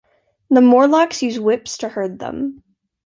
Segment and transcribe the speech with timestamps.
[0.49, 2.63] The Morlocks use whips to herd them.